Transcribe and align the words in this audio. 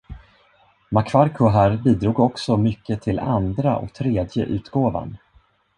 Macfarquhar 0.89 1.77
bidrog 1.77 2.19
också 2.19 2.57
mycket 2.57 3.01
till 3.01 3.19
andra 3.19 3.77
och 3.77 3.93
tredje 3.93 4.45
utgåvan. 4.45 5.17